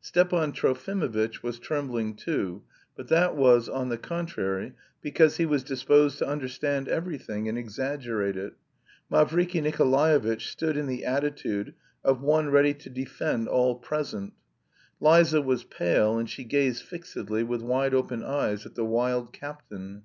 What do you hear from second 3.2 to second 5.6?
was, on the contrary, because he